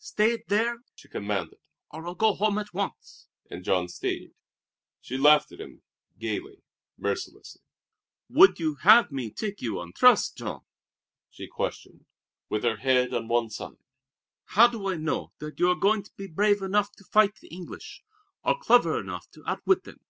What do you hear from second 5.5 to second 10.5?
at him gayly, mercilessly. "Would you have me take you on trust,